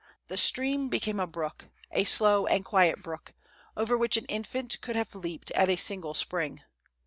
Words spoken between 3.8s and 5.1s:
which an infant could